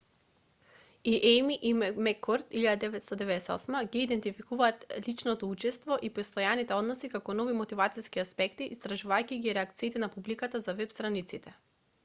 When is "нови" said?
7.41-7.55